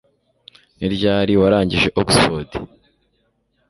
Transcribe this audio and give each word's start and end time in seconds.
Ni 0.77 0.87
ryari 0.93 1.33
warangije 1.41 1.89
Oxford 2.01 2.49